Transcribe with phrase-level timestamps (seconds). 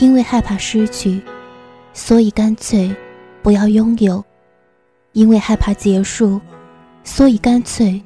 [0.00, 1.20] 因为害怕失去，
[1.92, 2.90] 所以干脆
[3.42, 4.24] 不要拥有；
[5.12, 6.40] 因为害怕结束，
[7.04, 8.02] 所以干脆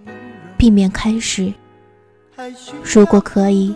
[0.58, 1.54] 避免开始。
[2.82, 3.72] 如果可以，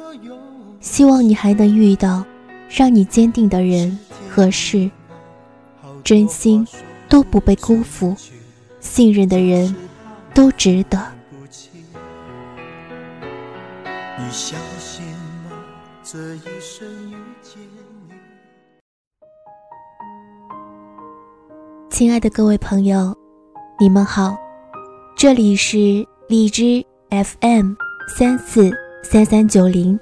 [0.81, 2.25] 希望你还能遇到
[2.69, 3.97] 让你坚定的人
[4.29, 4.91] 和事，
[6.03, 6.67] 真心
[7.09, 8.17] 都不被辜负，
[8.81, 9.73] 信任的人
[10.35, 11.01] 都值得。
[16.11, 17.61] 这一生遇见
[18.09, 18.15] 你。
[21.91, 23.15] 亲爱的各位朋友，
[23.79, 24.35] 你们好，
[25.15, 25.77] 这里是
[26.27, 27.75] 荔枝 FM。
[28.09, 28.71] 三四
[29.03, 30.01] 三三九零，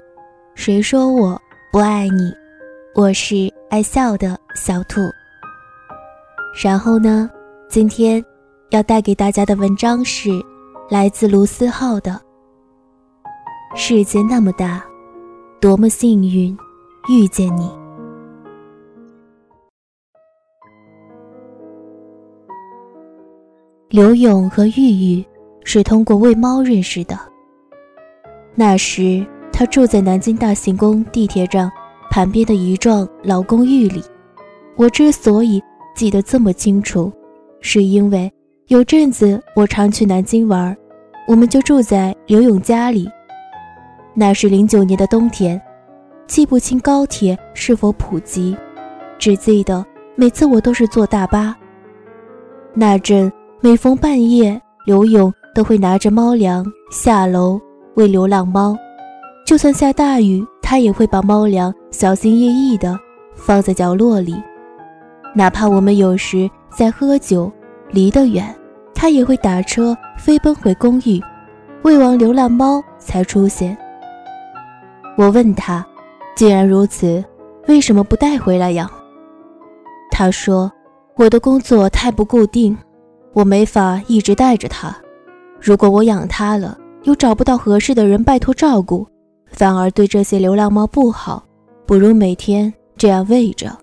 [0.55, 1.37] 谁说我
[1.73, 2.33] 不爱你？
[2.95, 5.01] 我是爱笑的小兔。
[6.63, 7.29] 然后呢，
[7.67, 8.23] 今天
[8.69, 10.29] 要带给大家的文章是
[10.89, 12.11] 来自卢思浩的
[13.77, 14.81] 《世界那么大，
[15.59, 16.55] 多么幸运
[17.09, 17.63] 遇见你》。
[23.89, 24.71] 刘勇和玉
[25.17, 25.25] 玉
[25.63, 27.17] 是通过喂猫认识的。
[28.53, 31.71] 那时，他住在南京大行宫地铁站
[32.11, 34.03] 旁边的一幢老公寓里。
[34.75, 35.59] 我之所以
[35.95, 37.11] 记得这么清楚，
[37.61, 38.31] 是因为
[38.67, 40.77] 有阵子我常去南京玩，
[41.27, 43.09] 我们就住在刘勇家里。
[44.19, 45.61] 那是零九年的冬天，
[46.25, 48.57] 记不清高铁是否普及，
[49.19, 51.55] 只记得每次我都是坐大巴。
[52.73, 57.61] 那阵每逢半夜，刘勇都会拿着猫粮下楼。
[57.93, 58.75] 喂流浪猫，
[59.45, 62.99] 就算下大雨，他也会把猫粮小心翼翼地
[63.35, 64.35] 放在角落里。
[65.35, 67.51] 哪怕我们有时在喝酒，
[67.91, 68.43] 离得远，
[68.95, 71.21] 他也会打车飞奔回公寓，
[71.83, 73.77] 喂完流浪猫才出现。
[75.17, 75.83] 我问他，
[76.35, 77.23] 既然如此，
[77.67, 78.87] 为什么不带回来养？
[80.11, 80.71] 他说，
[81.15, 82.77] 我的工作太不固定，
[83.33, 84.95] 我没法一直带着它。
[85.59, 89.07] 如果我养它了，又找不到合适的人拜托照顾，
[89.47, 91.43] 反而对这些流浪猫不好，
[91.87, 93.75] 不如每天这样喂着。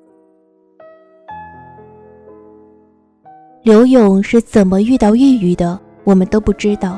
[3.65, 6.97] 刘勇是怎么遇到玉玉的，我们都不知道。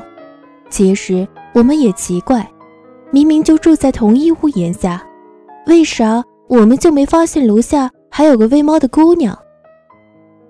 [0.69, 2.47] 其实我们也奇怪，
[3.11, 5.03] 明明就住在同一屋檐下，
[5.67, 9.37] 为啥我们就没发现楼下还有个喂猫的姑娘？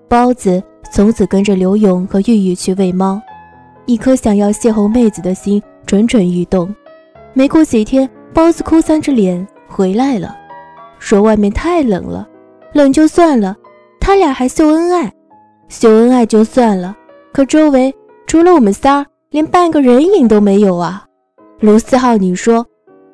[0.09, 0.61] 包子
[0.93, 3.21] 从此跟着刘勇和玉玉去喂猫。
[3.85, 6.73] 一颗想要邂逅妹子的心蠢蠢欲动。
[7.33, 10.35] 没过几天，包子哭丧着脸回来了，
[10.99, 12.27] 说外面太冷了。
[12.73, 13.55] 冷就算了，
[13.99, 15.09] 他俩还秀恩爱，
[15.69, 16.93] 秀恩爱就算了，
[17.31, 21.06] 可周围除了我们仨，连半个人影都没有啊！
[21.59, 22.63] 卢思浩，你说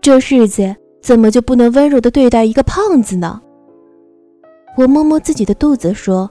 [0.02, 3.42] 这世界怎么就不能温柔地对待一个胖子呢？
[4.78, 6.30] 我摸摸自己的肚子说：“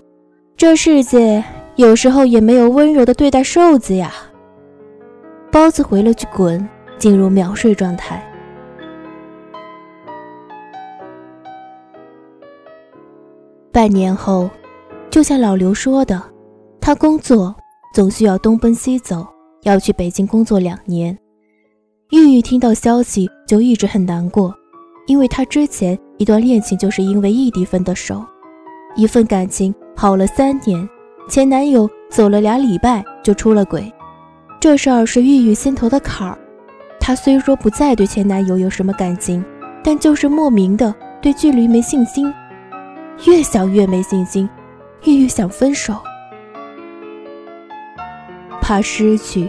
[0.54, 1.42] 这世界
[1.76, 4.12] 有时候也没有温柔地对待瘦子呀。”
[5.50, 6.68] 包子回了句“滚”，
[6.98, 8.22] 进入秒睡状态。
[13.72, 14.50] 半年后，
[15.08, 16.22] 就像老刘说的，
[16.78, 17.54] 他工作
[17.94, 19.26] 总需要东奔西走，
[19.62, 21.18] 要去北京工作两年。
[22.12, 24.54] 玉玉听到消息就一直很难过，
[25.06, 28.22] 因为她之前一段恋情就是因为异地分的手，
[28.94, 30.86] 一份感情好了三年，
[31.26, 33.90] 前男友走了俩礼拜就出了轨。
[34.60, 36.38] 这事儿是玉玉心头的坎儿，
[37.00, 39.42] 她虽说不再对前男友有什么感情，
[39.82, 42.30] 但就是莫名的对距离没信心，
[43.26, 44.46] 越想越没信心，
[45.06, 45.94] 玉玉想分手，
[48.60, 49.48] 怕失去，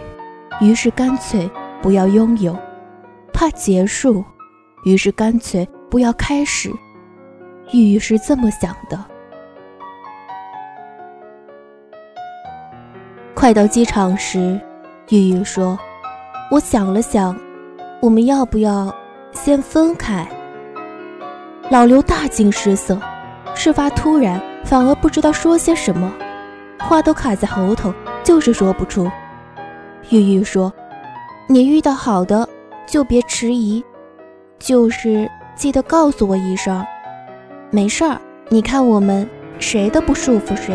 [0.62, 1.46] 于是干脆
[1.84, 2.54] 不要拥有；
[3.30, 4.24] 怕结束，
[4.86, 6.72] 于是干脆不要开始。
[7.74, 9.04] 玉玉是这么想的。
[13.34, 14.58] 快到机场时。
[15.10, 15.78] 玉玉说
[16.50, 17.38] ：“我想了想，
[18.00, 18.90] 我们要不要
[19.32, 20.26] 先分开？”
[21.68, 22.98] 老刘大惊失色，
[23.54, 26.10] 事发突然，反而不知道说些什么，
[26.80, 27.92] 话都卡在喉头，
[28.22, 29.10] 就是说不出。
[30.08, 30.72] 玉玉说
[31.46, 32.48] ：“你遇到好的
[32.86, 33.84] 就别迟疑，
[34.58, 36.84] 就是记得告诉我一声。
[37.70, 38.18] 没事儿，
[38.48, 40.74] 你看我们谁都不束缚谁。”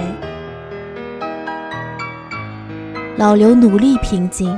[3.18, 4.56] 老刘努力平静，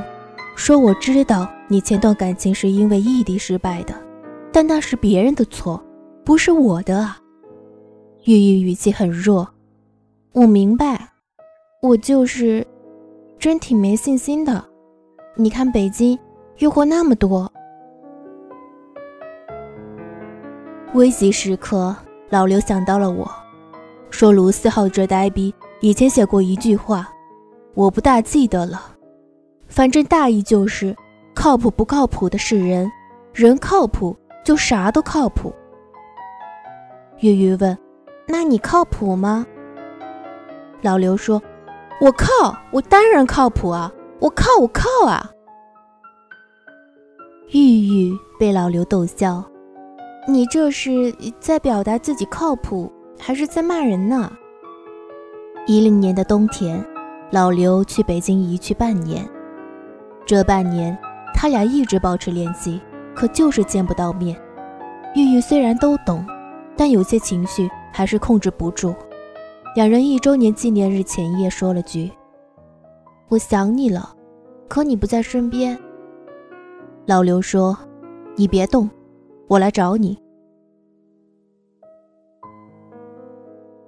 [0.55, 3.93] 说：“我知道你前段感情是因为异地失败的，
[4.51, 5.81] 但那是别人的错，
[6.25, 7.17] 不是我的啊。”
[8.25, 9.47] 玉玉语气很弱
[10.33, 11.09] ：“我明白，
[11.81, 12.67] 我就是
[13.39, 14.63] 真挺没信心的。
[15.41, 16.17] 你看北京
[16.57, 17.51] 诱惑那么多，
[20.93, 21.95] 危急时刻
[22.29, 23.27] 老刘想到了我，
[24.11, 27.09] 说卢思浩这呆逼以前写过一句话，
[27.73, 28.79] 我不大记得了，
[29.65, 30.95] 反正大意就是：
[31.33, 32.91] 靠谱不靠谱的是人，
[33.33, 34.15] 人靠谱
[34.45, 35.51] 就啥都靠谱。
[37.21, 37.75] 月月问
[38.29, 39.43] ：“那你靠谱吗？”
[40.83, 41.41] 老刘说
[41.99, 43.91] ：“我靠，我当然靠谱啊，
[44.21, 45.29] 我靠，我靠啊！”
[47.51, 49.43] 玉玉被老刘逗笑
[50.25, 52.89] ：“你这是在表达自己靠谱，
[53.19, 54.31] 还是在骂人呢？”
[55.67, 56.83] 一零年的冬天，
[57.31, 59.27] 老刘去北京一去半年，
[60.25, 60.97] 这半年
[61.33, 62.79] 他俩一直保持联系，
[63.13, 64.39] 可就是见不到面。
[65.13, 66.25] 玉玉虽然都懂，
[66.77, 68.95] 但有些情绪还是控制不住。
[69.75, 72.11] 两人一周年纪念日前夜说了句
[73.31, 74.13] ：“我想你了，
[74.67, 75.79] 可你不在身边。”
[77.07, 77.77] 老刘说
[78.35, 78.89] ：“你别动，
[79.47, 80.21] 我来找你。”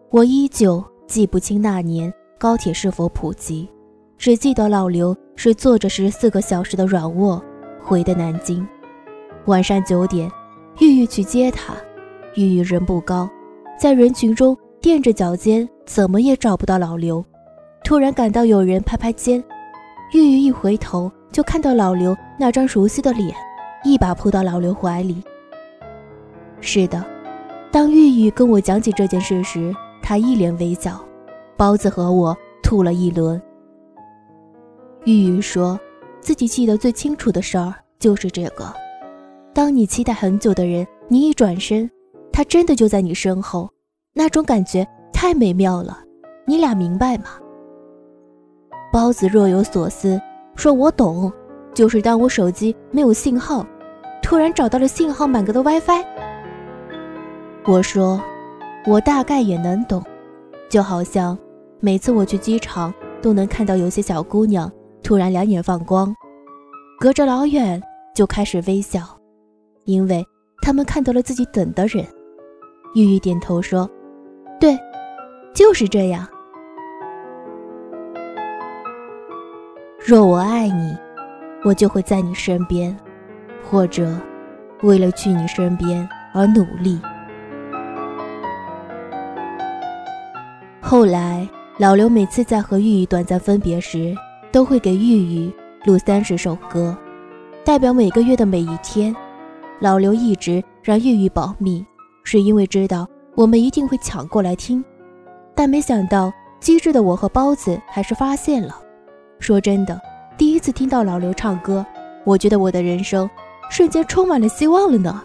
[0.09, 2.09] 我依旧记不清那年
[2.39, 3.67] 高铁是否普及，
[4.17, 7.43] 只记得老刘是坐着十四个小时的软卧
[7.81, 8.65] 回的南京。
[9.47, 10.31] 晚上九点，
[10.79, 11.75] 玉玉去接他，
[12.35, 13.29] 玉玉人不高，
[13.77, 14.57] 在人群中。
[14.79, 17.23] 垫着脚尖，怎么也找不到老刘。
[17.83, 19.43] 突然感到有人拍拍肩，
[20.13, 23.35] 玉玉一回头就看到老刘那张熟悉的脸，
[23.83, 25.21] 一把扑到老刘怀里。
[26.61, 27.03] 是的，
[27.71, 31.03] 当玉玉跟我讲起这件事时，她一脸微笑。
[31.55, 33.39] 包子和我吐了一轮。
[35.05, 35.79] 玉玉说
[36.19, 38.73] 自己记得最清楚的事儿就是这个：
[39.53, 41.89] 当你期待很久的人，你一转身，
[42.31, 43.69] 他真的就在你身后。
[44.13, 45.99] 那种感觉太美妙了，
[46.45, 47.25] 你俩明白吗？
[48.93, 50.21] 包子若有所思
[50.55, 51.33] 说：“我懂，
[51.73, 53.65] 就是当我手机没有信号，
[54.21, 56.05] 突然找到了信号满格的 WiFi。”
[57.65, 58.21] 我说
[58.85, 60.03] ：“我大概也能懂，
[60.69, 61.35] 就好像
[61.79, 66.15] 每次我去机场，都能看到有些小姑娘突然两眼放光，
[66.99, 67.81] 隔着老远
[68.13, 69.01] 就开始微笑，
[69.85, 70.23] 因为
[70.61, 72.05] 他们看到了自己等的人。”
[72.93, 73.89] 玉玉点头说。
[74.59, 74.77] 对，
[75.51, 76.27] 就是这样。
[80.05, 80.97] 若我爱你，
[81.63, 82.93] 我就会在你身边，
[83.63, 84.13] 或者
[84.81, 86.99] 为了去你身边而努力。
[90.81, 91.47] 后来，
[91.77, 94.13] 老刘每次在和玉玉短暂分别时，
[94.51, 95.53] 都会给玉玉
[95.85, 96.93] 录三十首歌，
[97.63, 99.15] 代表每个月的每一天。
[99.79, 101.85] 老刘一直让玉玉保密，
[102.25, 103.07] 是因为知道。
[103.35, 104.83] 我们一定会抢过来听，
[105.55, 106.29] 但没想到
[106.59, 108.82] 机智的我和包子还是发现了。
[109.43, 109.99] 说真的，
[110.37, 111.85] 第一次听到老刘唱歌，
[112.23, 113.29] 我觉得我的人生
[113.69, 115.21] 瞬间充满了希望了呢。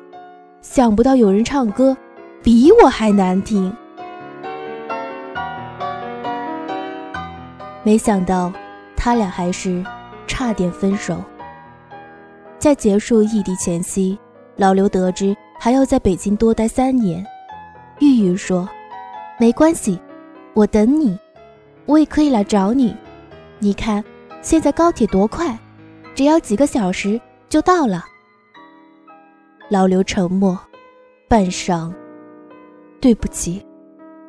[0.60, 1.96] 想不到有人唱歌
[2.42, 3.72] 比我还难听。
[7.84, 8.52] 没想到
[8.96, 9.84] 他俩还是
[10.26, 11.22] 差点分手。
[12.58, 14.18] 在结束异地前夕，
[14.56, 17.24] 老刘得知还要在北京多待三年。
[18.00, 18.68] 玉玉说
[19.38, 19.98] ：“没关系，
[20.54, 21.16] 我等你，
[21.86, 22.96] 我也可以来找你。
[23.60, 24.05] 你看，
[24.40, 25.58] 现在高铁多快，
[26.14, 28.05] 只要几个小时就到了。”
[29.69, 30.59] 老刘沉默，
[31.28, 31.92] 半晌
[33.00, 33.64] ：“对不起，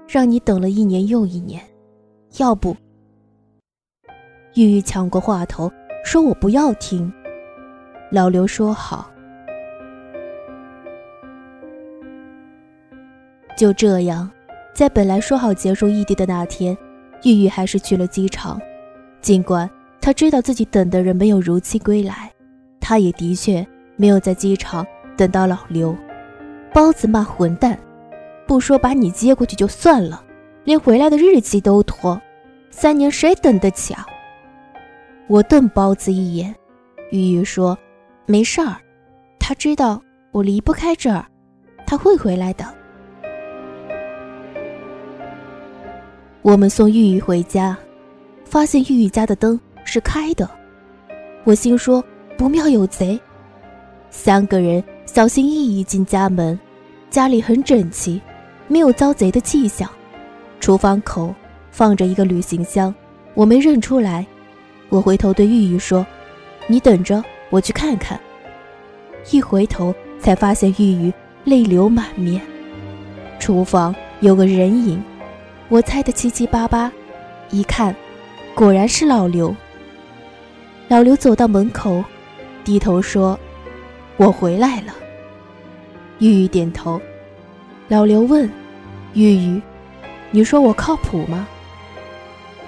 [0.07, 1.61] 让你等了一年又一年。
[2.37, 2.75] 要不……”
[4.55, 5.71] 玉玉抢过话头
[6.03, 7.11] 说：“我不要听。”
[8.11, 9.09] 老刘说：“好。”
[13.55, 14.29] 就这样，
[14.73, 16.75] 在本来说好结束异地的那天，
[17.23, 18.59] 玉玉还是去了机场。
[19.21, 19.69] 尽管
[20.01, 22.31] 她知道自己等的人没有如期归来，
[22.79, 24.85] 她也的确没有在机场
[25.17, 25.95] 等到老刘。
[26.73, 27.77] 包子骂混蛋，
[28.47, 30.23] 不说把你接过去就算了，
[30.63, 32.21] 连回来的日期都拖，
[32.69, 34.05] 三年谁等得起啊？
[35.27, 36.55] 我瞪包子一眼，
[37.11, 37.77] 玉玉说
[38.25, 38.77] ：“没事儿，
[39.39, 41.25] 他知道我离不开这儿，
[41.85, 42.65] 他会回来的。”
[46.41, 47.77] 我们送玉玉回家，
[48.49, 50.49] 发现玉玉家的灯是开的。
[51.43, 52.03] 我心说
[52.35, 53.19] 不妙有贼。
[54.09, 56.59] 三个人小心翼翼进家门，
[57.11, 58.19] 家里很整齐，
[58.67, 59.87] 没有遭贼的迹象。
[60.59, 61.33] 厨房口
[61.71, 62.93] 放着一个旅行箱，
[63.35, 64.25] 我没认出来。
[64.89, 66.03] 我回头对玉玉说
[66.65, 68.19] ：“你等着，我去看看。”
[69.31, 71.13] 一回头才发现玉玉
[71.43, 72.41] 泪流满面。
[73.37, 75.01] 厨房有个人影。
[75.69, 76.91] 我猜的七七八八，
[77.51, 77.95] 一看，
[78.59, 79.55] 果然是老刘。
[80.89, 82.03] 老刘走到门口，
[82.65, 83.39] 低头说
[84.19, 84.93] ：“我回来了。”
[86.19, 86.99] 玉玉点头。
[87.87, 88.51] 老刘问
[89.15, 89.61] ：“玉玉，
[90.31, 91.47] 你说我靠谱吗？”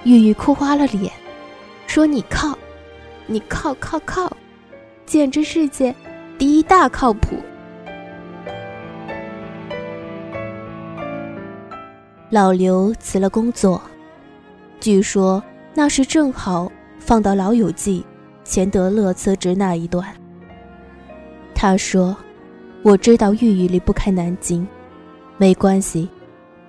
[0.04, 1.12] 玉玉哭花了脸，
[1.86, 2.56] 说：“你靠，
[3.26, 4.34] 你靠靠靠，
[5.04, 5.94] 简直世界
[6.38, 7.36] 第一大靠谱。”
[12.30, 13.82] 老刘辞了工作，
[14.80, 18.04] 据说那时正好放到《老友记》
[18.48, 20.06] 钱德勒辞职那一段。
[21.54, 22.16] 他说
[22.82, 24.66] ：“我知道玉玉离不开南京，
[25.38, 26.08] 没关系，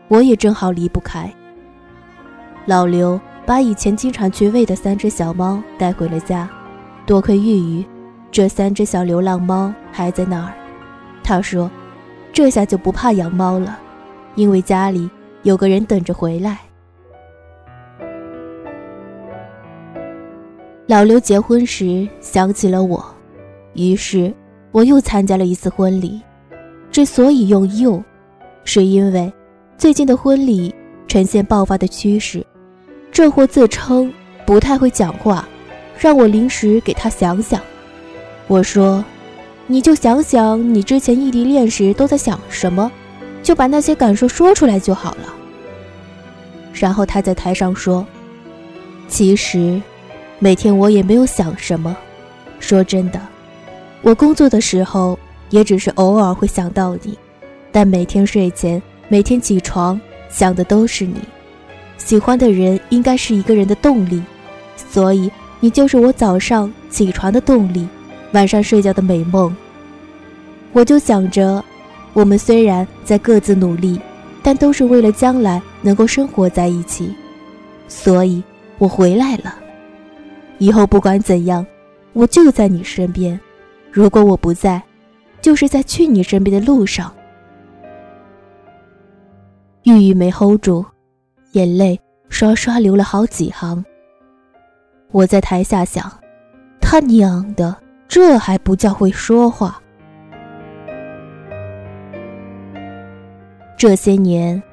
[0.08, 1.32] 我也正好离不开。”
[2.66, 6.50] 老刘把以前经常去喂的三只小猫带回了家，
[7.06, 7.86] 多亏玉玉，
[8.32, 10.54] 这三只小流浪猫还在那儿。
[11.24, 11.70] 他说
[12.32, 13.78] ：“这下就不怕养猫了，
[14.36, 15.10] 因为家里……”
[15.44, 16.60] 有个人等着回来。
[20.94, 23.04] 老刘结婚时想起了我，
[23.74, 24.32] 于是
[24.72, 26.22] 我又参加了一次婚礼。
[26.92, 28.00] 之所以用“又”，
[28.64, 29.34] 是因为
[29.76, 30.72] 最近的婚礼
[31.08, 32.46] 呈现爆发的趋势。
[33.12, 34.14] 这货自称
[34.46, 35.50] 不太会讲话，
[35.98, 37.60] 让我临时给他想想。
[38.48, 39.04] 我说
[39.66, 42.92] ：“你就想想你之前异地恋时都在想什么。”
[43.42, 45.34] 就把那些感受说出来就好了。
[46.72, 48.06] 然后他在台上说
[49.10, 49.82] ：“其实，
[50.44, 51.96] 每天我也没有想什么。
[52.60, 53.22] 说真的，
[54.02, 55.18] 我工作的时候
[55.52, 57.18] 也只是偶尔会想到你，
[57.72, 59.98] 但每天睡前、每天起床
[60.30, 61.16] 想的都是你。
[61.98, 64.22] 喜欢的人应该是一个人的动力，
[64.76, 65.32] 所以
[65.62, 67.88] 你就是我早上起床的动力，
[68.34, 69.56] 晚上睡觉的美梦。
[70.74, 71.64] 我就想着。”
[72.12, 73.98] 我们虽然在各自努力，
[74.44, 77.16] 但都是为了将来能够生活在一起，
[77.88, 78.44] 所以
[78.78, 79.56] 我回来了。
[80.64, 81.66] 以后不管怎样，
[82.14, 83.38] 我就在你身边。
[83.92, 84.82] 如果我不在，
[85.42, 87.14] 就是在去你身边的路上。
[89.84, 90.86] 玉玉没 hold 住，
[91.52, 93.84] 眼泪刷刷流了好几行。
[95.12, 96.10] 我在台下想，
[96.80, 97.76] 他娘的，
[98.08, 99.82] 这还不叫会说话？
[103.78, 104.64] 这些年，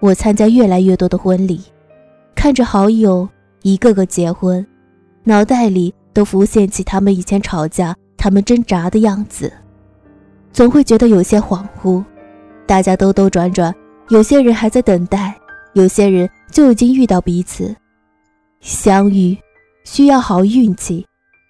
[0.00, 1.62] 我参加越来越多的婚礼，
[2.34, 3.28] 看着好友
[3.62, 4.66] 一个个结婚，
[5.28, 9.52] 脑袋里都浮现起他们以前吵架、他们挣扎的样子，
[10.54, 12.02] 总会觉得有些恍惚。
[12.66, 13.74] 大家兜兜转转，
[14.08, 15.38] 有些人还在等待，
[15.74, 17.76] 有些人就已经遇到彼此。
[18.60, 19.36] 相遇
[19.84, 21.06] 需要好运气，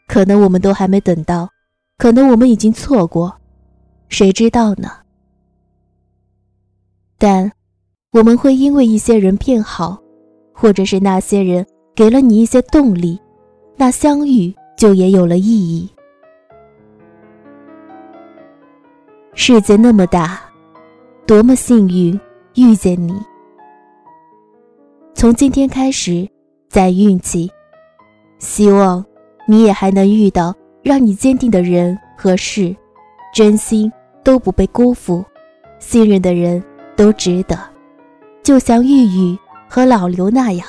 [0.09, 1.49] 可能我们都还没等到，
[1.99, 3.33] 可能我们已经错过，
[4.09, 4.91] 谁知道呢？
[7.17, 7.53] 但，
[8.11, 10.03] 我们会因为一些人变好，
[10.53, 13.21] 或者是那些人给了你一些动力，
[13.79, 15.89] 那相遇就也有了意义。
[19.35, 20.41] 世界那么大，
[21.27, 22.21] 多么幸运
[22.57, 23.19] 遇见你。
[25.15, 26.29] 从今天开始，
[26.69, 27.51] 在运气，
[28.39, 29.03] 希望
[29.47, 32.75] 你也还能遇到让你坚定的人和事，
[33.33, 33.91] 真心
[34.23, 35.25] 都不被辜负，
[35.79, 36.63] 信任的人。
[36.99, 37.57] 都值得，
[38.43, 40.67] 就像玉玉和老刘那样。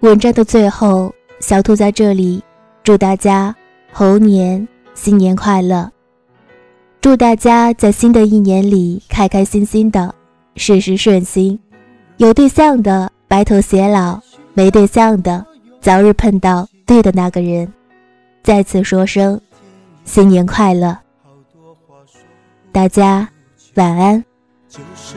[0.00, 2.40] 文章的最后，小兔在这里
[2.84, 3.52] 祝大家
[3.92, 5.90] 猴年新年快乐，
[7.00, 10.14] 祝大家在新的一年里开开心心的，
[10.54, 11.58] 事事顺心。
[12.18, 14.20] 有对象的白头偕老，
[14.54, 15.44] 没对象的
[15.80, 17.72] 早日碰到对的那个人。
[18.44, 19.40] 再次说声。
[20.04, 20.96] 新年快乐，
[22.72, 23.28] 大家
[23.74, 24.24] 晚安。
[24.68, 25.16] 就是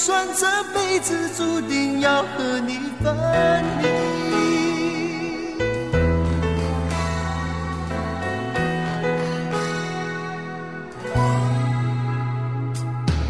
[0.00, 3.14] 就算这辈子注定要和你分
[3.82, 3.86] 离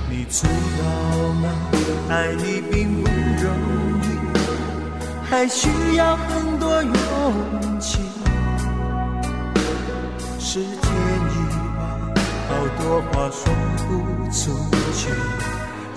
[0.09, 1.51] 你知道吗？
[2.09, 3.11] 爱你并不
[3.43, 3.53] 容
[4.05, 4.07] 易
[5.29, 7.99] 还需要很多勇气。
[10.39, 11.37] 时间一
[11.77, 11.81] 般
[12.49, 13.53] 好多话说
[13.89, 13.91] 不
[14.31, 14.55] 出
[14.95, 15.11] 去。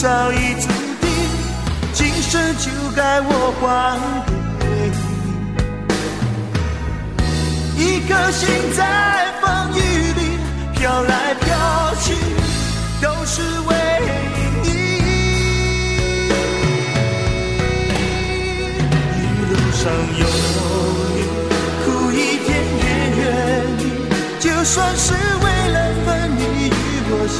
[0.00, 0.66] 早已注
[1.02, 1.10] 定，
[1.92, 4.00] 今生就该我还
[4.58, 4.64] 给
[4.96, 4.98] 你。
[7.76, 8.80] 一颗心在
[9.42, 9.44] 风
[9.76, 9.78] 雨
[10.16, 10.20] 里
[10.72, 11.44] 飘来飘
[12.00, 12.14] 去，
[13.02, 13.70] 都是为
[14.62, 14.68] 你。
[19.18, 19.82] 一路上
[20.16, 20.24] 有
[21.14, 21.18] 你，
[21.84, 22.16] 苦一
[22.46, 22.48] 点
[22.80, 22.84] 也
[23.20, 23.28] 愿
[23.80, 23.82] 意，
[24.40, 25.76] 就算是为了
[26.06, 26.40] 分你
[26.70, 26.72] 与
[27.10, 27.38] 我相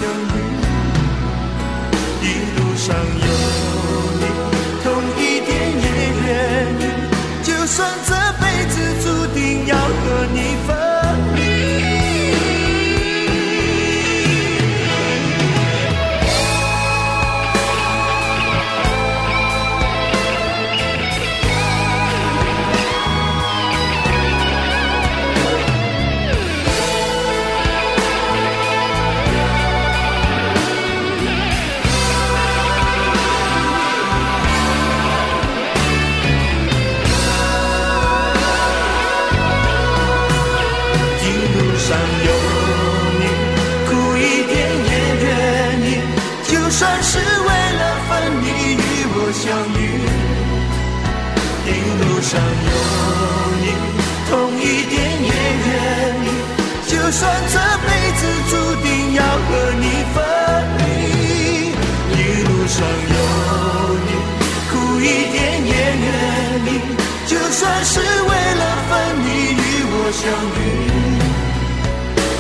[70.21, 70.61] 相遇。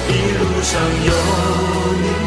[0.06, 0.72] 一路上
[1.06, 1.12] 有
[2.02, 2.19] 你，